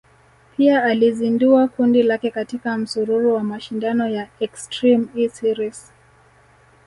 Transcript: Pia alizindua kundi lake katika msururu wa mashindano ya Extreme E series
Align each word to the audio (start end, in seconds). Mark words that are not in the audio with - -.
Pia 0.57 0.83
alizindua 0.83 1.67
kundi 1.67 2.03
lake 2.03 2.31
katika 2.31 2.77
msururu 2.77 3.33
wa 3.33 3.43
mashindano 3.43 4.07
ya 4.09 4.29
Extreme 4.39 5.07
E 5.15 5.29
series 5.29 5.93